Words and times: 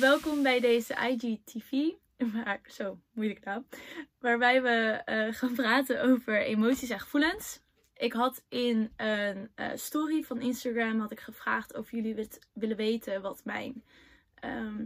welkom 0.00 0.42
bij 0.42 0.60
deze 0.60 0.94
IGTV. 0.94 1.72
Maar, 2.34 2.60
zo, 2.66 2.98
moeilijk 3.12 3.44
naam. 3.44 3.66
Waarbij 4.18 4.62
we 4.62 5.02
eh, 5.04 5.34
gaan 5.34 5.54
praten 5.54 6.02
over 6.02 6.40
emoties 6.40 6.90
en 6.90 7.00
gevoelens. 7.00 7.60
Ik 7.94 8.12
had 8.12 8.44
in 8.48 8.92
een 8.96 9.50
eh, 9.54 9.68
story 9.74 10.22
van 10.22 10.40
Instagram 10.40 11.00
had 11.00 11.10
ik 11.10 11.20
gevraagd 11.20 11.76
of 11.76 11.90
jullie 11.90 12.28
willen 12.52 12.76
weten 12.76 13.22
wat 13.22 13.44
mijn 13.44 13.84
ehm, 14.34 14.84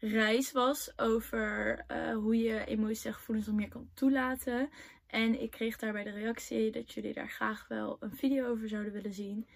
reis 0.00 0.52
was 0.52 0.92
over 0.96 1.78
eh, 1.86 2.14
hoe 2.14 2.36
je 2.36 2.64
emoties 2.64 3.04
en 3.04 3.14
gevoelens 3.14 3.46
nog 3.46 3.56
meer 3.56 3.68
kan 3.68 3.90
toelaten. 3.94 4.70
En 5.06 5.40
ik 5.42 5.50
kreeg 5.50 5.76
daarbij 5.76 6.04
de 6.04 6.10
reactie 6.10 6.70
dat 6.70 6.92
jullie 6.92 7.12
daar 7.12 7.30
graag 7.30 7.68
wel 7.68 7.96
een 8.00 8.16
video 8.16 8.50
over 8.50 8.68
zouden 8.68 8.92
willen 8.92 9.14
zien. 9.14 9.48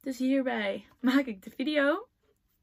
Dus 0.00 0.18
hierbij 0.18 0.84
maak 1.00 1.24
ik 1.24 1.42
de 1.42 1.50
video. 1.50 2.08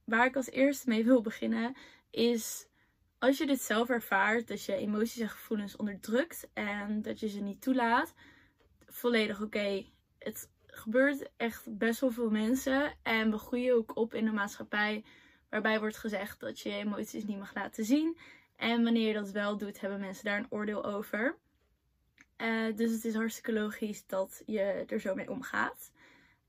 Waar 0.04 0.26
ik 0.26 0.36
als 0.36 0.50
eerste 0.50 0.90
mee 0.90 1.06
wil 1.06 1.22
beginnen 1.22 1.76
is 2.10 2.68
als 3.20 3.38
je 3.38 3.46
dit 3.46 3.62
zelf 3.62 3.90
ervaart, 3.90 4.48
dat 4.48 4.64
je 4.64 4.76
emoties 4.76 5.22
en 5.22 5.30
gevoelens 5.30 5.76
onderdrukt 5.76 6.50
en 6.54 7.02
dat 7.02 7.20
je 7.20 7.30
ze 7.30 7.40
niet 7.40 7.62
toelaat, 7.62 8.14
volledig 8.86 9.42
oké. 9.42 9.86
Het 10.20 10.50
gebeurt 10.66 11.30
echt 11.38 11.78
best 11.78 12.00
wel 12.00 12.12
veel 12.12 12.30
mensen 12.30 12.94
en 13.04 13.32
we 13.32 13.38
groeien 13.38 13.76
ook 13.76 13.96
op 13.96 14.14
in 14.14 14.28
een 14.28 14.34
maatschappij 14.34 15.04
waarbij 15.50 15.80
wordt 15.80 15.98
gezegd 15.98 16.40
dat 16.40 16.60
je 16.60 16.70
je 16.70 16.76
emoties 16.76 17.26
niet 17.26 17.38
mag 17.38 17.56
laten 17.56 17.86
zien. 17.86 18.18
En 18.56 18.84
wanneer 18.84 19.08
je 19.08 19.14
dat 19.14 19.32
wel 19.32 19.58
doet, 19.58 19.80
hebben 19.80 20.00
mensen 20.00 20.26
daar 20.26 20.38
een 20.38 20.52
oordeel 20.52 20.86
over. 20.86 21.38
Uh, 22.38 22.76
dus 22.76 22.92
het 22.92 23.06
is 23.06 23.16
hartstikke 23.16 23.54
logisch 23.54 24.06
dat 24.06 24.44
je 24.46 24.84
er 24.88 25.00
zo 25.00 25.16
mee 25.16 25.30
omgaat. 25.30 25.92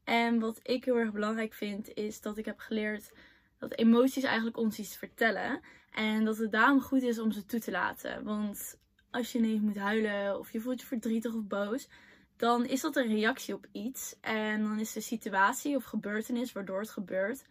En 0.04 0.40
wat 0.40 0.60
ik 0.62 0.84
heel 0.84 0.98
erg 0.98 1.12
belangrijk 1.12 1.52
vind, 1.54 1.94
is 1.94 2.20
dat 2.20 2.38
ik 2.38 2.44
heb 2.44 2.58
geleerd 2.58 3.12
dat 3.62 3.78
emoties 3.78 4.22
eigenlijk 4.22 4.56
ons 4.56 4.78
iets 4.78 4.96
vertellen. 4.96 5.60
En 5.90 6.24
dat 6.24 6.38
het 6.38 6.52
daarom 6.52 6.80
goed 6.80 7.02
is 7.02 7.18
om 7.18 7.32
ze 7.32 7.44
toe 7.44 7.60
te 7.60 7.70
laten. 7.70 8.24
Want 8.24 8.78
als 9.10 9.32
je 9.32 9.38
ineens 9.38 9.60
moet 9.60 9.76
huilen 9.76 10.38
of 10.38 10.52
je 10.52 10.60
voelt 10.60 10.80
je 10.80 10.86
verdrietig 10.86 11.34
of 11.34 11.46
boos, 11.46 11.88
dan 12.36 12.66
is 12.66 12.80
dat 12.80 12.96
een 12.96 13.06
reactie 13.06 13.54
op 13.54 13.66
iets. 13.72 14.16
En 14.20 14.62
dan 14.62 14.78
is 14.78 14.92
de 14.92 15.00
situatie 15.00 15.76
of 15.76 15.84
gebeurtenis 15.84 16.52
waardoor 16.52 16.80
het 16.80 16.90
gebeurt 16.90 17.44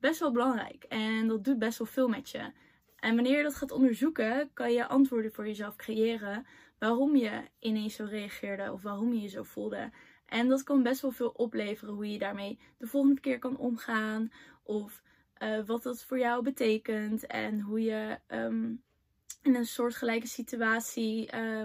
best 0.00 0.20
wel 0.20 0.32
belangrijk. 0.32 0.84
En 0.84 1.28
dat 1.28 1.44
doet 1.44 1.58
best 1.58 1.78
wel 1.78 1.86
veel 1.86 2.08
met 2.08 2.30
je. 2.30 2.52
En 2.96 3.14
wanneer 3.14 3.36
je 3.36 3.42
dat 3.42 3.54
gaat 3.54 3.70
onderzoeken, 3.70 4.50
kan 4.54 4.72
je 4.72 4.86
antwoorden 4.86 5.32
voor 5.32 5.46
jezelf 5.46 5.76
creëren 5.76 6.46
waarom 6.78 7.16
je 7.16 7.42
ineens 7.58 7.94
zo 7.94 8.04
reageerde 8.04 8.72
of 8.72 8.82
waarom 8.82 9.12
je 9.12 9.20
je 9.20 9.28
zo 9.28 9.42
voelde. 9.42 9.90
En 10.26 10.48
dat 10.48 10.62
kan 10.62 10.82
best 10.82 11.00
wel 11.00 11.10
veel 11.10 11.28
opleveren 11.28 11.94
hoe 11.94 12.10
je 12.10 12.18
daarmee 12.18 12.58
de 12.78 12.86
volgende 12.86 13.20
keer 13.20 13.38
kan 13.38 13.56
omgaan. 13.56 14.32
Of 14.62 15.02
uh, 15.42 15.66
wat 15.66 15.82
dat 15.82 16.04
voor 16.04 16.18
jou 16.18 16.42
betekent. 16.42 17.26
En 17.26 17.60
hoe 17.60 17.80
je 17.80 18.18
um, 18.28 18.82
in 19.42 19.54
een 19.54 19.66
soortgelijke 19.66 20.26
situatie 20.26 21.34
uh, 21.34 21.64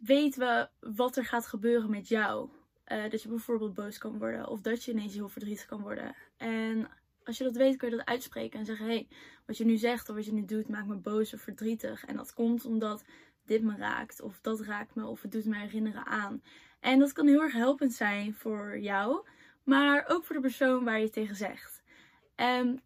weet 0.00 0.36
we 0.36 0.68
wat 0.80 1.16
er 1.16 1.24
gaat 1.24 1.46
gebeuren 1.46 1.90
met 1.90 2.08
jou. 2.08 2.48
Uh, 2.86 3.10
dat 3.10 3.22
je 3.22 3.28
bijvoorbeeld 3.28 3.74
boos 3.74 3.98
kan 3.98 4.18
worden. 4.18 4.48
Of 4.48 4.60
dat 4.60 4.84
je 4.84 4.92
ineens 4.92 5.14
heel 5.14 5.28
verdrietig 5.28 5.66
kan 5.66 5.80
worden. 5.80 6.14
En 6.36 6.88
als 7.24 7.38
je 7.38 7.44
dat 7.44 7.56
weet, 7.56 7.76
kun 7.76 7.90
je 7.90 7.96
dat 7.96 8.06
uitspreken 8.06 8.58
en 8.58 8.64
zeggen: 8.64 8.86
hé, 8.86 8.92
hey, 8.92 9.08
wat 9.46 9.56
je 9.56 9.64
nu 9.64 9.76
zegt 9.76 10.08
of 10.08 10.16
wat 10.16 10.24
je 10.24 10.32
nu 10.32 10.44
doet, 10.44 10.68
maakt 10.68 10.86
me 10.86 10.96
boos 10.96 11.34
of 11.34 11.40
verdrietig. 11.40 12.04
En 12.04 12.16
dat 12.16 12.34
komt 12.34 12.64
omdat 12.64 13.04
dit 13.44 13.62
me 13.62 13.76
raakt, 13.76 14.20
of 14.20 14.40
dat 14.40 14.60
raakt 14.60 14.94
me, 14.94 15.06
of 15.06 15.22
het 15.22 15.32
doet 15.32 15.44
me 15.44 15.56
herinneren 15.56 16.06
aan. 16.06 16.42
En 16.80 16.98
dat 16.98 17.12
kan 17.12 17.26
heel 17.26 17.42
erg 17.42 17.52
helpend 17.52 17.92
zijn 17.92 18.34
voor 18.34 18.78
jou, 18.78 19.26
maar 19.62 20.04
ook 20.08 20.24
voor 20.24 20.34
de 20.34 20.40
persoon 20.40 20.84
waar 20.84 21.00
je 21.00 21.10
tegen 21.10 21.36
zegt. 21.36 21.81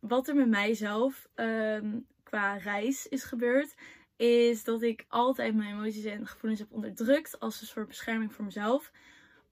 Wat 0.01 0.29
er 0.29 0.35
met 0.35 0.49
mijzelf 0.49 1.29
um, 1.35 2.07
qua 2.23 2.57
reis 2.57 3.09
is 3.09 3.25
gebeurd, 3.25 3.75
is 4.17 4.65
dat 4.65 4.83
ik 4.83 5.05
altijd 5.09 5.55
mijn 5.55 5.75
emoties 5.75 6.05
en 6.05 6.27
gevoelens 6.27 6.61
heb 6.61 6.73
onderdrukt 6.73 7.41
als 7.41 7.61
een 7.61 7.67
soort 7.67 7.89
bescherming 7.89 8.35
voor 8.35 8.45
mezelf. 8.45 8.93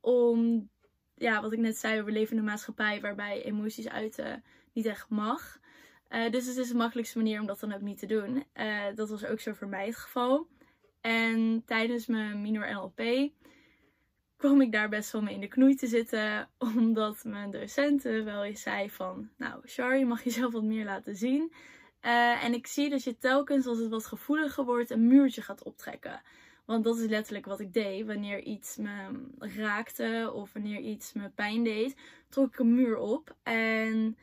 Om, 0.00 0.69
ja, 1.15 1.41
wat 1.41 1.53
ik 1.53 1.59
net 1.59 1.77
zei, 1.77 2.03
we 2.03 2.10
leven 2.10 2.33
in 2.33 2.38
een 2.38 2.44
maatschappij 2.44 3.00
waarbij 3.00 3.43
emoties 3.43 3.88
uiten 3.88 4.44
niet 4.72 4.87
echt 4.87 5.09
mag. 5.09 5.59
Uh, 6.09 6.31
dus 6.31 6.47
het 6.47 6.56
is 6.56 6.69
de 6.69 6.75
makkelijkste 6.75 7.19
manier 7.19 7.41
om 7.41 7.47
dat 7.47 7.60
dan 7.60 7.72
ook 7.72 7.81
niet 7.81 7.99
te 7.99 8.06
doen. 8.06 8.44
Uh, 8.54 8.84
dat 8.94 9.09
was 9.09 9.25
ook 9.25 9.41
zo 9.41 9.53
voor 9.53 9.69
mij 9.69 9.87
het 9.87 9.97
geval. 9.97 10.49
En 11.00 11.62
tijdens 11.66 12.06
mijn 12.06 12.43
minor 12.43 12.72
NLP 12.72 13.33
kwam 14.44 14.60
ik 14.60 14.72
daar 14.72 14.88
best 14.88 15.12
wel 15.12 15.22
mee 15.22 15.34
in 15.34 15.41
de 15.41 15.49
knoei 15.49 15.75
te 15.75 15.87
zitten. 15.87 16.49
Omdat 16.77 17.25
mijn 17.25 17.50
docenten 17.50 18.25
wel 18.25 18.44
eens 18.44 18.62
zei 18.62 18.91
van... 18.91 19.31
Nou, 19.37 19.60
je 19.99 20.06
mag 20.06 20.25
jezelf 20.25 20.53
wat 20.53 20.62
meer 20.62 20.84
laten 20.84 21.16
zien. 21.16 21.53
Uh, 22.03 22.44
en 22.44 22.54
ik 22.54 22.66
zie 22.66 22.91
dat 22.91 23.04
je 23.04 23.19
telkens 23.19 23.66
als 23.66 23.78
het 23.78 23.91
wat 23.91 24.06
gevoeliger 24.06 24.65
wordt 24.65 24.91
een 24.91 25.06
muurtje 25.06 25.43
gaat 25.43 25.62
optrekken. 25.62 26.22
Want 26.65 26.84
dat 26.84 26.99
is 26.99 27.06
letterlijk 27.06 27.47
wat 27.47 27.60
ik 27.60 27.72
deed. 27.72 28.06
Wanneer 28.06 28.43
iets 28.43 28.77
me 28.77 29.27
raakte 29.38 30.31
of 30.34 30.53
wanneer 30.53 30.81
iets 30.81 31.12
me 31.12 31.31
pijn 31.34 31.65
deed, 31.65 31.97
trok 32.28 32.53
ik 32.53 32.59
een 32.59 32.75
muur 32.75 32.97
op. 32.97 33.37
En 33.43 34.16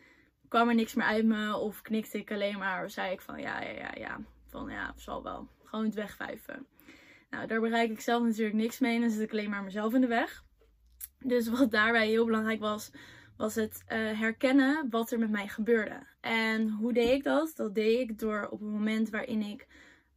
kwam 0.47 0.69
er 0.69 0.75
niks 0.75 0.93
meer 0.93 1.05
uit 1.05 1.25
me 1.25 1.55
of 1.55 1.81
knikte 1.81 2.17
ik 2.17 2.31
alleen 2.31 2.57
maar. 2.57 2.83
Of 2.83 2.91
zei 2.91 3.11
ik 3.11 3.21
van 3.21 3.41
ja, 3.41 3.61
ja, 3.61 3.71
ja, 3.71 3.91
ja. 3.97 4.19
Van 4.47 4.69
ja, 4.69 4.93
zal 4.95 5.23
wel. 5.23 5.47
Gewoon 5.63 5.85
het 5.85 5.95
wegvijven. 5.95 6.65
Nou, 7.31 7.47
daar 7.47 7.61
bereik 7.61 7.91
ik 7.91 7.99
zelf 7.99 8.23
natuurlijk 8.23 8.55
niks 8.55 8.79
mee. 8.79 8.99
Dan 8.99 9.09
zit 9.09 9.21
ik 9.21 9.31
alleen 9.31 9.49
maar 9.49 9.63
mezelf 9.63 9.93
in 9.93 10.01
de 10.01 10.07
weg. 10.07 10.43
Dus 11.19 11.47
wat 11.49 11.71
daarbij 11.71 12.07
heel 12.07 12.25
belangrijk 12.25 12.59
was, 12.59 12.91
was 13.37 13.55
het 13.55 13.83
uh, 13.83 14.19
herkennen 14.19 14.87
wat 14.89 15.11
er 15.11 15.19
met 15.19 15.29
mij 15.29 15.47
gebeurde. 15.47 16.03
En 16.21 16.69
hoe 16.69 16.93
deed 16.93 17.09
ik 17.09 17.23
dat? 17.23 17.53
Dat 17.55 17.75
deed 17.75 17.99
ik 17.99 18.19
door 18.19 18.47
op 18.49 18.59
het 18.59 18.69
moment 18.69 19.09
waarin 19.09 19.41
ik 19.41 19.67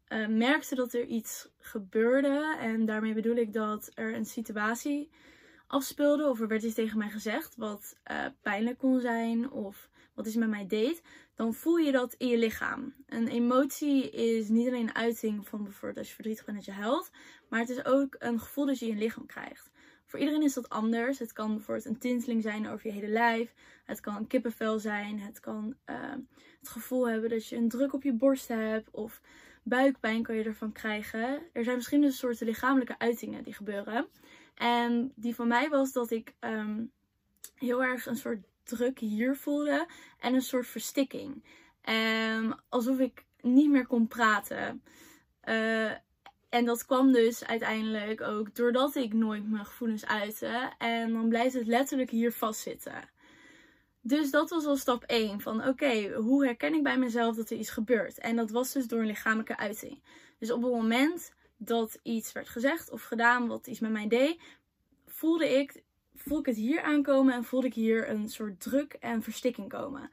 uh, 0.08 0.26
merkte 0.26 0.74
dat 0.74 0.94
er 0.94 1.04
iets 1.04 1.48
gebeurde. 1.58 2.56
En 2.60 2.84
daarmee 2.84 3.14
bedoel 3.14 3.36
ik 3.36 3.52
dat 3.52 3.90
er 3.94 4.14
een 4.14 4.26
situatie 4.26 5.10
afspeelde. 5.66 6.28
Of 6.28 6.40
er 6.40 6.48
werd 6.48 6.62
iets 6.62 6.74
tegen 6.74 6.98
mij 6.98 7.10
gezegd 7.10 7.56
wat 7.56 7.96
uh, 8.10 8.26
pijnlijk 8.42 8.78
kon 8.78 9.00
zijn. 9.00 9.50
Of 9.50 9.88
wat 10.14 10.26
iets 10.26 10.36
met 10.36 10.48
mij 10.48 10.66
deed, 10.66 11.02
dan 11.34 11.54
voel 11.54 11.76
je 11.76 11.92
dat 11.92 12.14
in 12.14 12.28
je 12.28 12.38
lichaam. 12.38 12.94
Een 13.06 13.28
emotie 13.28 14.10
is 14.10 14.48
niet 14.48 14.68
alleen 14.68 14.88
een 14.88 14.94
uiting 14.94 15.48
van 15.48 15.62
bijvoorbeeld 15.62 15.98
als 15.98 16.08
je 16.08 16.14
verdrietig 16.14 16.44
bent 16.44 16.56
dat 16.56 16.66
je 16.66 16.72
huilt, 16.72 17.10
maar 17.48 17.60
het 17.60 17.68
is 17.68 17.84
ook 17.84 18.16
een 18.18 18.40
gevoel 18.40 18.66
dat 18.66 18.78
je 18.78 18.86
in 18.86 18.92
je 18.92 18.98
lichaam 18.98 19.26
krijgt. 19.26 19.72
Voor 20.14 20.18
iedereen 20.22 20.42
is 20.42 20.54
dat 20.54 20.68
anders. 20.68 21.18
Het 21.18 21.32
kan 21.32 21.54
bijvoorbeeld 21.54 21.86
een 21.86 21.98
tinteling 21.98 22.42
zijn 22.42 22.68
over 22.68 22.86
je 22.86 22.92
hele 22.92 23.08
lijf. 23.08 23.54
Het 23.84 24.00
kan 24.00 24.16
een 24.16 24.26
kippenvel 24.26 24.78
zijn. 24.78 25.20
Het 25.20 25.40
kan 25.40 25.76
uh, 25.86 25.96
het 26.58 26.68
gevoel 26.68 27.08
hebben 27.08 27.30
dat 27.30 27.48
je 27.48 27.56
een 27.56 27.68
druk 27.68 27.92
op 27.92 28.02
je 28.02 28.12
borst 28.12 28.48
hebt. 28.48 28.90
Of 28.90 29.20
buikpijn 29.62 30.22
kan 30.22 30.36
je 30.36 30.44
ervan 30.44 30.72
krijgen. 30.72 31.42
Er 31.52 31.64
zijn 31.64 31.76
verschillende 31.76 32.12
soorten 32.12 32.46
lichamelijke 32.46 32.98
uitingen 32.98 33.44
die 33.44 33.54
gebeuren. 33.54 34.08
En 34.54 35.12
die 35.14 35.34
van 35.34 35.48
mij 35.48 35.68
was 35.68 35.92
dat 35.92 36.10
ik 36.10 36.34
um, 36.40 36.90
heel 37.54 37.82
erg 37.82 38.06
een 38.06 38.16
soort 38.16 38.44
druk 38.64 38.98
hier 38.98 39.36
voelde 39.36 39.86
en 40.18 40.34
een 40.34 40.42
soort 40.42 40.66
verstikking. 40.66 41.44
Um, 41.88 42.54
alsof 42.68 42.98
ik 42.98 43.24
niet 43.40 43.70
meer 43.70 43.86
kon 43.86 44.06
praten. 44.06 44.82
Uh, 45.44 45.90
en 46.48 46.64
dat 46.64 46.86
kwam 46.86 47.12
dus 47.12 47.44
uiteindelijk 47.44 48.20
ook 48.20 48.54
doordat 48.54 48.94
ik 48.94 49.12
nooit 49.12 49.50
mijn 49.50 49.66
gevoelens 49.66 50.06
uitte. 50.06 50.72
En 50.78 51.12
dan 51.12 51.28
blijft 51.28 51.54
het 51.54 51.66
letterlijk 51.66 52.10
hier 52.10 52.32
vastzitten. 52.32 53.12
Dus 54.00 54.30
dat 54.30 54.50
was 54.50 54.64
al 54.64 54.76
stap 54.76 55.02
1 55.02 55.40
van 55.40 55.66
oké, 55.66 56.12
hoe 56.12 56.44
herken 56.44 56.74
ik 56.74 56.82
bij 56.82 56.98
mezelf 56.98 57.36
dat 57.36 57.50
er 57.50 57.56
iets 57.56 57.70
gebeurt? 57.70 58.18
En 58.18 58.36
dat 58.36 58.50
was 58.50 58.72
dus 58.72 58.86
door 58.86 59.00
een 59.00 59.06
lichamelijke 59.06 59.56
uiting. 59.56 60.02
Dus 60.38 60.50
op 60.50 60.62
het 60.62 60.72
moment 60.72 61.32
dat 61.56 61.98
iets 62.02 62.32
werd 62.32 62.48
gezegd 62.48 62.90
of 62.90 63.02
gedaan 63.02 63.46
wat 63.46 63.66
iets 63.66 63.80
met 63.80 63.90
mij 63.90 64.08
deed, 64.08 64.40
voelde 65.06 65.58
ik 65.58 65.82
voel 66.14 66.38
ik 66.38 66.46
het 66.46 66.56
hier 66.56 66.82
aankomen 66.82 67.34
en 67.34 67.44
voelde 67.44 67.66
ik 67.66 67.74
hier 67.74 68.08
een 68.08 68.28
soort 68.28 68.60
druk 68.60 68.92
en 68.92 69.22
verstikking 69.22 69.68
komen. 69.68 70.10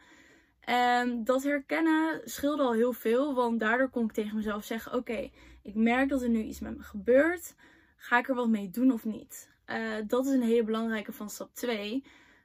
En 0.59 1.23
dat 1.23 1.43
herkennen 1.43 2.21
scheelde 2.23 2.63
al 2.63 2.73
heel 2.73 2.93
veel, 2.93 3.33
want 3.33 3.59
daardoor 3.59 3.89
kon 3.89 4.05
ik 4.05 4.11
tegen 4.11 4.35
mezelf 4.35 4.63
zeggen: 4.63 4.93
Oké, 4.93 5.29
ik 5.61 5.75
merk 5.75 6.09
dat 6.09 6.21
er 6.21 6.29
nu 6.29 6.41
iets 6.41 6.59
met 6.59 6.77
me 6.77 6.83
gebeurt. 6.83 7.55
Ga 7.95 8.17
ik 8.17 8.29
er 8.29 8.35
wat 8.35 8.49
mee 8.49 8.69
doen 8.69 8.91
of 8.91 9.05
niet? 9.05 9.49
Uh, 9.67 9.95
dat 10.07 10.25
is 10.25 10.33
een 10.33 10.41
hele 10.41 10.63
belangrijke 10.63 11.11
van 11.11 11.29
stap 11.29 11.53
2. 11.53 12.03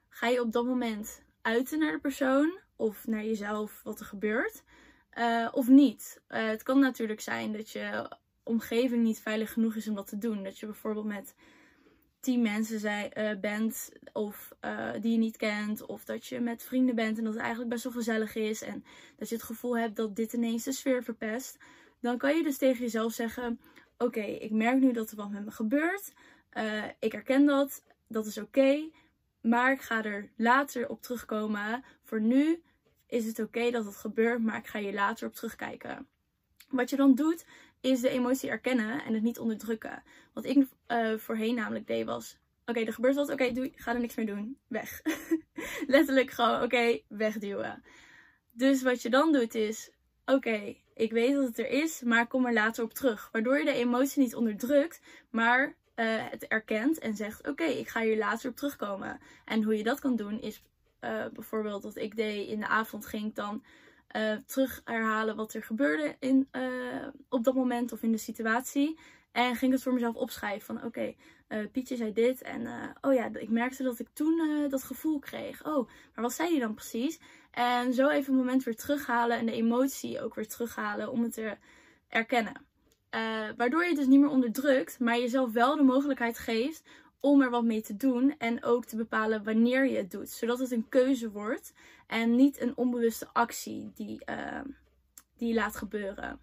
Ga 0.09 0.27
je 0.27 0.41
op 0.41 0.51
dat 0.51 0.65
moment 0.65 1.21
uiten 1.41 1.79
naar 1.79 1.91
de 1.91 1.99
persoon 1.99 2.59
of 2.75 3.07
naar 3.07 3.23
jezelf 3.23 3.81
wat 3.83 3.99
er 3.99 4.05
gebeurt? 4.05 4.63
Uh, 5.17 5.47
of 5.51 5.67
niet? 5.67 6.21
Uh, 6.29 6.47
het 6.47 6.63
kan 6.63 6.79
natuurlijk 6.79 7.21
zijn 7.21 7.51
dat 7.51 7.69
je 7.69 8.11
omgeving 8.43 9.03
niet 9.03 9.21
veilig 9.21 9.53
genoeg 9.53 9.75
is 9.75 9.87
om 9.87 9.95
dat 9.95 10.07
te 10.07 10.17
doen. 10.17 10.43
Dat 10.43 10.59
je 10.59 10.65
bijvoorbeeld 10.65 11.05
met 11.05 11.35
tien 12.19 12.41
mensen 12.41 12.79
zij, 12.79 13.11
uh, 13.17 13.39
bent 13.39 13.89
of 14.13 14.55
uh, 14.65 14.89
die 15.01 15.11
je 15.11 15.17
niet 15.17 15.37
kent. 15.37 15.85
Of 15.85 16.05
dat 16.05 16.25
je 16.25 16.39
met 16.39 16.63
vrienden 16.63 16.95
bent 16.95 17.17
en 17.17 17.23
dat 17.23 17.33
het 17.33 17.41
eigenlijk 17.41 17.71
best 17.71 17.83
wel 17.83 17.93
gezellig 17.93 18.35
is. 18.35 18.61
En 18.61 18.83
dat 19.15 19.29
je 19.29 19.35
het 19.35 19.43
gevoel 19.43 19.77
hebt 19.77 19.95
dat 19.95 20.15
dit 20.15 20.33
ineens 20.33 20.63
de 20.63 20.71
sfeer 20.71 21.03
verpest. 21.03 21.57
Dan 21.99 22.17
kan 22.17 22.35
je 22.35 22.43
dus 22.43 22.57
tegen 22.57 22.81
jezelf 22.81 23.13
zeggen, 23.13 23.59
oké, 23.97 24.21
ik 24.21 24.51
merk 24.51 24.79
nu 24.79 24.91
dat 24.91 25.11
er 25.11 25.17
wat 25.17 25.31
met 25.31 25.45
me 25.45 25.51
gebeurt. 25.51 26.13
Uh, 26.53 26.83
ik 26.99 27.11
herken 27.11 27.45
dat, 27.45 27.83
dat 28.07 28.25
is 28.25 28.37
oké. 28.37 28.89
Maar 29.41 29.71
ik 29.71 29.81
ga 29.81 30.03
er 30.03 30.29
later 30.35 30.89
op 30.89 31.01
terugkomen. 31.01 31.83
Voor 32.03 32.21
nu 32.21 32.61
is 33.07 33.25
het 33.25 33.39
oké 33.39 33.71
dat 33.71 33.85
het 33.85 33.95
gebeurt, 33.95 34.43
maar 34.43 34.57
ik 34.57 34.67
ga 34.67 34.79
hier 34.79 34.93
later 34.93 35.27
op 35.27 35.33
terugkijken. 35.33 36.07
Wat 36.69 36.89
je 36.89 36.95
dan 36.95 37.15
doet, 37.15 37.45
is 37.81 38.01
de 38.01 38.09
emotie 38.09 38.49
erkennen 38.49 39.03
en 39.03 39.13
het 39.13 39.23
niet 39.23 39.39
onderdrukken. 39.39 40.03
Wat 40.33 40.45
ik 40.45 40.67
uh, 40.87 41.17
voorheen 41.17 41.55
namelijk 41.55 41.87
deed 41.87 42.05
was, 42.05 42.37
oké, 42.65 42.79
er 42.79 42.93
gebeurt 42.93 43.15
wat, 43.15 43.29
oké, 43.29 43.43
okay, 43.43 43.73
ga 43.75 43.93
er 43.93 43.99
niks 43.99 44.15
meer 44.15 44.25
doen, 44.25 44.57
weg. 44.67 45.01
Letterlijk 45.87 46.31
gewoon, 46.31 46.61
oké, 46.61 46.99
wegduwen. 47.07 47.83
Dus 48.51 48.81
wat 48.81 49.01
je 49.01 49.09
dan 49.09 49.31
doet 49.31 49.55
is, 49.55 49.91
oké, 50.25 50.75
ik 50.93 51.11
weet 51.11 51.33
dat 51.33 51.47
het 51.47 51.59
er 51.59 51.69
is, 51.69 52.01
maar 52.01 52.27
kom 52.27 52.45
er 52.45 52.53
later 52.53 52.83
op 52.83 52.93
terug. 52.93 53.29
Waardoor 53.31 53.57
je 53.57 53.65
de 53.65 53.73
emotie 53.73 54.21
niet 54.21 54.35
onderdrukt, 54.35 55.01
maar 55.29 55.67
uh, 55.67 56.05
het 56.29 56.47
erkent 56.47 56.99
en 56.99 57.15
zegt: 57.15 57.47
Oké, 57.47 57.63
ik 57.63 57.87
ga 57.87 58.01
hier 58.01 58.17
later 58.17 58.49
op 58.49 58.55
terugkomen. 58.55 59.19
En 59.45 59.63
hoe 59.63 59.77
je 59.77 59.83
dat 59.83 59.99
kan 59.99 60.15
doen 60.15 60.41
is 60.41 60.61
uh, 61.01 61.25
bijvoorbeeld 61.33 61.83
wat 61.83 61.95
ik 61.95 62.15
deed 62.15 62.47
in 62.47 62.59
de 62.59 62.67
avond, 62.67 63.05
ging 63.05 63.25
ik 63.25 63.35
dan 63.35 63.63
uh, 64.15 64.35
terug 64.45 64.81
herhalen 64.85 65.35
wat 65.35 65.53
er 65.53 65.63
gebeurde 65.63 66.15
in, 66.19 66.49
op 67.29 67.43
dat 67.43 67.55
moment 67.55 67.91
of 67.91 68.03
in 68.03 68.11
de 68.11 68.17
situatie. 68.17 68.99
En 69.31 69.55
ging 69.55 69.71
het 69.71 69.83
voor 69.83 69.93
mezelf 69.93 70.15
opschrijven 70.15 70.65
van 70.65 70.85
oké, 70.85 70.85
okay, 71.47 71.67
Pietje 71.71 71.95
zei 71.95 72.13
dit 72.13 72.41
en 72.41 72.67
oh 73.01 73.13
ja, 73.13 73.29
ik 73.33 73.49
merkte 73.49 73.83
dat 73.83 73.99
ik 73.99 74.07
toen 74.13 74.67
dat 74.69 74.83
gevoel 74.83 75.19
kreeg. 75.19 75.65
Oh, 75.65 75.89
maar 76.13 76.23
wat 76.23 76.33
zei 76.33 76.49
hij 76.49 76.59
dan 76.59 76.73
precies? 76.73 77.19
En 77.51 77.93
zo 77.93 78.07
even 78.07 78.33
een 78.33 78.39
moment 78.39 78.63
weer 78.63 78.75
terughalen 78.75 79.37
en 79.37 79.45
de 79.45 79.51
emotie 79.51 80.21
ook 80.21 80.35
weer 80.35 80.47
terughalen 80.47 81.11
om 81.11 81.23
het 81.23 81.33
te 81.33 81.57
erkennen. 82.07 82.65
Waardoor 83.57 83.81
je 83.81 83.87
het 83.87 83.97
dus 83.97 84.07
niet 84.07 84.19
meer 84.19 84.29
onderdrukt, 84.29 84.99
maar 84.99 85.19
jezelf 85.19 85.51
wel 85.51 85.75
de 85.75 85.83
mogelijkheid 85.83 86.37
geeft 86.37 86.83
om 87.19 87.41
er 87.41 87.49
wat 87.49 87.63
mee 87.63 87.81
te 87.81 87.97
doen 87.97 88.35
en 88.37 88.63
ook 88.63 88.85
te 88.85 88.95
bepalen 88.95 89.43
wanneer 89.43 89.87
je 89.87 89.97
het 89.97 90.11
doet. 90.11 90.29
Zodat 90.29 90.59
het 90.59 90.71
een 90.71 90.89
keuze 90.89 91.31
wordt 91.31 91.73
en 92.07 92.35
niet 92.35 92.61
een 92.61 92.77
onbewuste 92.77 93.27
actie 93.33 93.91
die, 93.93 94.21
uh, 94.29 94.61
die 95.37 95.47
je 95.47 95.53
laat 95.53 95.75
gebeuren. 95.75 96.39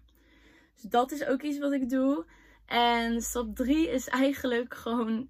Dus 0.73 0.83
dat 0.83 1.11
is 1.11 1.25
ook 1.25 1.41
iets 1.41 1.57
wat 1.57 1.71
ik 1.71 1.89
doe. 1.89 2.25
En 2.65 3.21
stap 3.21 3.55
3 3.55 3.89
is 3.89 4.07
eigenlijk 4.07 4.73
gewoon 4.73 5.29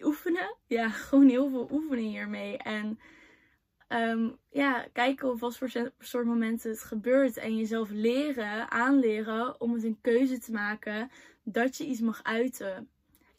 oefenen. 0.00 0.56
Ja, 0.66 0.88
gewoon 1.08 1.28
heel 1.28 1.50
veel 1.50 1.68
oefenen 1.72 2.04
hiermee. 2.04 2.56
En 2.58 2.98
um, 3.88 4.36
ja, 4.50 4.86
kijken 4.92 5.30
of 5.30 5.40
wat 5.40 5.56
voor 5.56 5.92
soort 5.98 6.26
momenten 6.26 6.70
het 6.70 6.82
gebeurt. 6.82 7.36
En 7.36 7.56
jezelf 7.56 7.90
leren, 7.90 8.70
aanleren 8.70 9.60
om 9.60 9.74
het 9.74 9.84
een 9.84 10.00
keuze 10.00 10.38
te 10.38 10.52
maken 10.52 11.10
dat 11.42 11.76
je 11.76 11.84
iets 11.84 12.00
mag 12.00 12.22
uiten. 12.22 12.88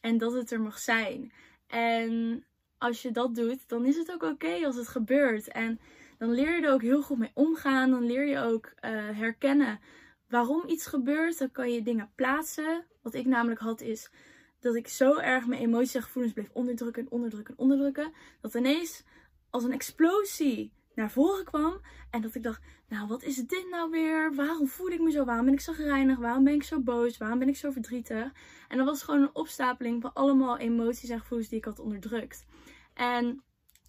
En 0.02 0.18
dat 0.18 0.34
het 0.34 0.52
er 0.52 0.62
mag 0.62 0.80
zijn. 0.80 1.32
En 1.68 2.44
als 2.78 3.02
je 3.02 3.12
dat 3.12 3.36
doet, 3.36 3.70
dan 3.70 3.86
is 3.86 3.98
het 3.98 4.12
ook 4.12 4.24
oké 4.24 4.66
als 4.66 4.76
het 4.76 4.88
gebeurt. 4.88 5.48
En 5.48 5.80
dan 6.18 6.32
leer 6.32 6.56
je 6.56 6.66
er 6.66 6.74
ook 6.74 6.82
heel 6.82 7.02
goed 7.02 7.18
mee 7.18 7.32
omgaan. 7.34 7.92
Dan 7.92 8.06
leer 8.06 8.26
je 8.26 8.40
ook 8.40 8.66
uh, 8.66 8.92
herkennen 9.18 9.80
waarom 10.28 10.64
iets 10.68 10.86
gebeurt. 10.86 11.38
Dan 11.38 11.52
kan 11.52 11.72
je 11.72 11.82
dingen 11.82 12.12
plaatsen. 12.16 12.86
Wat 13.02 13.14
ik 13.14 13.26
namelijk 13.26 13.60
had 13.60 13.82
is 13.82 14.12
dat 14.60 14.76
ik 14.76 14.88
zo 14.88 15.18
erg 15.18 15.48
mijn 15.48 15.62
emoties 15.62 15.96
en 15.96 16.02
gevoelens 16.02 16.34
bleef 16.34 16.50
onderdrukken, 16.54 17.08
onderdrukken, 17.10 17.58
onderdrukken. 17.58 18.14
Dat 18.42 18.56
ineens 18.56 19.04
als 19.50 19.64
een 19.64 19.72
explosie 19.72 20.72
naar 20.96 21.12
voren 21.12 21.46
kwam. 21.46 21.80
En 22.10 22.22
dat 22.22 22.36
ik 22.36 22.44
dacht, 22.44 22.62
nou 22.88 23.08
wat 23.08 23.24
is 23.24 23.36
dit 23.36 23.68
nou 23.70 23.90
weer? 23.90 24.36
Waarom 24.36 24.68
voel 24.68 24.90
ik 24.90 25.02
me 25.02 25.12
zo? 25.12 25.26
Waarom 25.26 25.46
ben 25.46 25.54
ik 25.54 25.60
zo 25.60 25.74
gereinig? 25.74 26.18
Waarom 26.18 26.44
ben 26.44 26.54
ik 26.54 26.64
zo 26.64 26.80
boos? 26.80 27.18
Waarom 27.18 27.40
ben 27.40 27.48
ik 27.48 27.58
zo 27.58 27.72
verdrietig? 27.72 28.32
En 28.68 28.78
dat 28.78 28.86
was 28.86 29.04
gewoon 29.04 29.22
een 29.22 29.36
opstapeling 29.36 30.02
van 30.02 30.14
allemaal 30.14 30.58
emoties 30.58 31.10
en 31.10 31.20
gevoelens 31.20 31.50
die 31.50 31.58
ik 31.58 31.66
had 31.66 31.80
onderdrukt. 31.80 32.46
En 32.94 33.44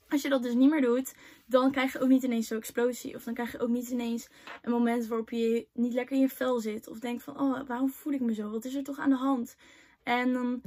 als 0.09 0.23
je 0.23 0.29
dat 0.29 0.43
dus 0.43 0.55
niet 0.55 0.71
meer 0.71 0.81
doet, 0.81 1.15
dan 1.47 1.71
krijg 1.71 1.93
je 1.93 2.01
ook 2.01 2.09
niet 2.09 2.23
ineens 2.23 2.47
zo'n 2.47 2.59
explosie. 2.59 3.15
Of 3.15 3.25
dan 3.25 3.35
krijg 3.35 3.53
je 3.53 3.59
ook 3.59 3.69
niet 3.69 3.89
ineens 3.89 4.29
een 4.63 4.73
moment 4.73 5.07
waarop 5.07 5.31
je 5.31 5.67
niet 5.73 5.93
lekker 5.93 6.17
in 6.17 6.23
je 6.23 6.29
vel 6.29 6.61
zit. 6.61 6.89
Of 6.89 6.99
denkt 6.99 7.23
van, 7.23 7.41
oh, 7.41 7.67
waarom 7.67 7.91
voel 7.91 8.13
ik 8.13 8.21
me 8.21 8.35
zo? 8.35 8.51
Wat 8.51 8.65
is 8.65 8.75
er 8.75 8.83
toch 8.83 8.99
aan 8.99 9.11
de 9.11 9.17
hand? 9.17 9.57
En 10.03 10.33
dan 10.33 10.63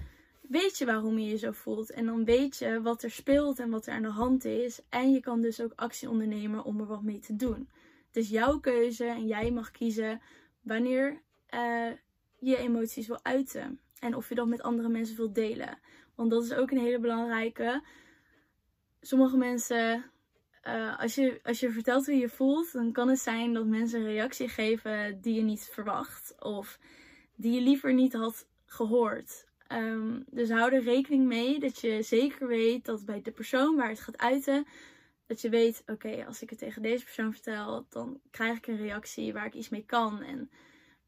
weet 0.49 0.77
je 0.77 0.85
waarom 0.85 1.19
je 1.19 1.29
je 1.29 1.37
zo 1.37 1.51
voelt. 1.51 1.91
En 1.91 2.05
dan 2.05 2.25
weet 2.25 2.57
je 2.57 2.81
wat 2.81 3.03
er 3.03 3.11
speelt 3.11 3.59
en 3.59 3.69
wat 3.69 3.87
er 3.87 3.93
aan 3.93 4.01
de 4.01 4.07
hand 4.07 4.45
is. 4.45 4.81
En 4.89 5.11
je 5.11 5.19
kan 5.19 5.41
dus 5.41 5.61
ook 5.61 5.73
actie 5.75 6.09
ondernemen 6.09 6.63
om 6.63 6.79
er 6.79 6.85
wat 6.85 7.03
mee 7.03 7.19
te 7.19 7.35
doen. 7.35 7.69
Het 8.07 8.15
is 8.23 8.29
jouw 8.29 8.59
keuze 8.59 9.05
en 9.05 9.27
jij 9.27 9.51
mag 9.51 9.71
kiezen 9.71 10.21
wanneer 10.61 11.21
uh, 11.53 11.91
je 12.39 12.57
emoties 12.57 13.07
wil 13.07 13.19
uiten. 13.23 13.79
En 13.99 14.15
of 14.15 14.29
je 14.29 14.35
dat 14.35 14.47
met 14.47 14.61
andere 14.61 14.89
mensen 14.89 15.15
wilt 15.15 15.35
delen. 15.35 15.79
Want 16.15 16.29
dat 16.31 16.43
is 16.43 16.53
ook 16.53 16.71
een 16.71 16.77
hele 16.77 16.99
belangrijke. 16.99 17.83
Sommige 19.01 19.37
mensen, 19.37 20.11
uh, 20.63 20.99
als, 20.99 21.15
je, 21.15 21.39
als 21.43 21.59
je 21.59 21.71
vertelt 21.71 22.05
hoe 22.05 22.15
je 22.15 22.29
voelt, 22.29 22.73
dan 22.73 22.91
kan 22.91 23.09
het 23.09 23.19
zijn 23.19 23.53
dat 23.53 23.65
mensen 23.65 23.99
een 23.99 24.05
reactie 24.05 24.49
geven 24.49 25.21
die 25.21 25.33
je 25.33 25.41
niet 25.41 25.69
verwacht. 25.73 26.35
Of 26.39 26.79
die 27.35 27.53
je 27.53 27.61
liever 27.61 27.93
niet 27.93 28.13
had 28.13 28.47
gehoord. 28.65 29.45
Um, 29.71 30.23
dus 30.29 30.49
hou 30.49 30.73
er 30.73 30.83
rekening 30.83 31.25
mee 31.25 31.59
dat 31.59 31.79
je 31.79 32.01
zeker 32.01 32.47
weet 32.47 32.85
dat 32.85 33.05
bij 33.05 33.21
de 33.21 33.31
persoon 33.31 33.75
waar 33.75 33.89
het 33.89 33.99
gaat 33.99 34.17
uiten, 34.17 34.65
dat 35.25 35.41
je 35.41 35.49
weet, 35.49 35.83
oké, 35.85 36.25
als 36.27 36.41
ik 36.41 36.49
het 36.49 36.59
tegen 36.59 36.81
deze 36.81 37.03
persoon 37.03 37.33
vertel, 37.33 37.85
dan 37.89 38.19
krijg 38.31 38.57
ik 38.57 38.67
een 38.67 38.77
reactie 38.77 39.33
waar 39.33 39.45
ik 39.45 39.53
iets 39.53 39.69
mee 39.69 39.85
kan. 39.85 40.21
En 40.21 40.49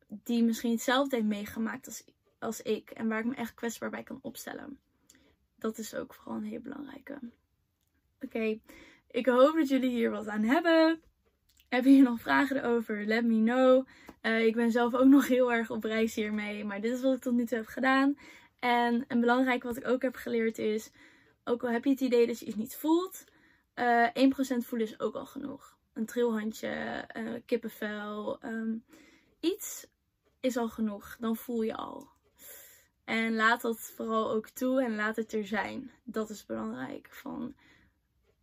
die 0.08 0.44
misschien 0.44 0.72
hetzelfde 0.72 1.16
heeft 1.16 1.28
meegemaakt 1.28 1.86
als, 1.86 2.04
als 2.40 2.62
ik. 2.62 2.90
En 2.90 3.08
waar 3.08 3.20
ik 3.20 3.26
me 3.26 3.36
echt 3.36 3.54
kwetsbaar 3.54 3.90
bij 3.90 4.04
kan 4.04 4.20
opstellen. 4.22 4.80
Dat 5.56 5.78
is 5.78 5.96
ook 5.96 6.14
vooral 6.14 6.36
een 6.36 6.44
hele 6.44 6.60
belangrijke. 6.60 7.20
Oké, 8.22 8.60
ik 9.12 9.26
hoop 9.26 9.56
dat 9.56 9.68
jullie 9.68 9.90
hier 9.90 10.12
wat 10.12 10.28
aan 10.28 10.44
hebben. 10.44 11.02
Heb 11.70 11.86
je 11.86 12.02
nog 12.02 12.22
vragen 12.22 12.58
erover? 12.58 13.06
Let 13.06 13.26
me 13.26 13.44
know. 13.44 13.88
Uh, 14.22 14.46
ik 14.46 14.56
ben 14.56 14.72
zelf 14.72 14.94
ook 14.94 15.08
nog 15.08 15.28
heel 15.28 15.54
erg 15.54 15.70
op 15.70 15.84
reis 15.84 16.16
hiermee. 16.16 16.66
Maar 16.66 16.82
dit 16.82 16.94
is 16.94 17.02
wat 17.02 17.16
ik 17.16 17.22
tot 17.22 17.34
nu 17.34 17.46
toe 17.46 17.58
heb 17.58 17.68
gedaan. 17.68 18.18
En 18.60 19.06
een 19.08 19.20
belangrijk 19.20 19.64
wat 19.64 19.78
ik 19.78 19.88
ook 19.88 20.02
heb 20.02 20.16
geleerd 20.16 20.58
is, 20.58 20.92
ook 21.44 21.64
al 21.64 21.70
heb 21.70 21.84
je 21.84 21.90
het 21.90 22.02
idee 22.02 22.28
dat 22.28 22.40
je 22.40 22.46
iets 22.46 22.56
niet 22.56 22.76
voelt, 22.76 23.24
uh, 23.76 24.06
eh, 24.06 24.14
1% 24.14 24.66
voelen 24.66 24.88
is 24.88 25.00
ook 25.00 25.16
al 25.16 25.26
genoeg. 25.26 25.78
Een 25.94 26.06
trilhandje, 26.06 27.06
uh, 27.18 27.34
kippenvel, 27.46 28.46
um, 28.46 28.84
iets 29.40 29.88
is 30.40 30.58
al 30.58 30.70
genoeg. 30.70 31.18
Dan 31.20 31.36
voel 31.36 31.62
je 31.62 31.76
al. 31.76 32.10
En 33.04 33.36
laat 33.36 33.62
dat 33.62 33.80
vooral 33.80 34.32
ook 34.32 34.50
toe 34.50 34.84
en 34.84 34.96
laat 34.96 35.16
het 35.16 35.34
er 35.34 35.48
zijn. 35.48 35.92
Dat 36.04 36.30
is 36.30 36.46
belangrijk. 36.46 37.08
Van, 37.12 37.56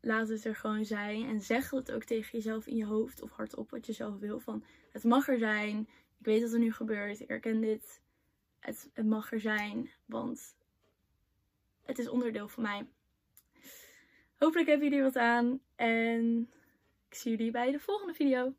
laat 0.01 0.29
het 0.29 0.45
er 0.45 0.57
gewoon 0.57 0.85
zijn. 0.85 1.29
En 1.29 1.41
zeg 1.41 1.71
het 1.71 1.93
ook 1.93 2.05
tegen 2.05 2.31
jezelf 2.33 2.67
in 2.67 2.77
je 2.77 2.85
hoofd 2.85 3.23
of 3.23 3.31
hardop 3.31 3.71
wat 3.71 3.87
je 3.87 3.93
zelf 3.93 4.19
wil. 4.19 4.41
Van, 4.41 4.65
het 4.93 5.05
mag 5.05 5.29
er 5.29 5.39
zijn. 5.39 5.81
Ik 6.19 6.27
weet 6.27 6.43
wat 6.43 6.53
er 6.53 6.59
nu 6.59 6.73
gebeurt. 6.73 7.21
Ik 7.21 7.29
herken 7.29 7.61
dit 7.61 8.01
het, 8.65 8.91
mag 9.05 9.33
er 9.33 9.41
zijn, 9.41 9.91
want 10.05 10.57
het 11.83 11.99
is 11.99 12.09
onderdeel 12.09 12.49
van 12.49 12.63
mij. 12.63 12.87
Hopelijk 14.39 14.69
hebben 14.69 14.89
jullie 14.89 15.03
wat 15.03 15.17
aan 15.17 15.61
en 15.77 16.51
ik 17.09 17.15
zie 17.15 17.31
jullie 17.31 17.51
bij 17.51 17.73
de 17.73 17.81
volgende 17.81 18.15
video. 18.15 18.55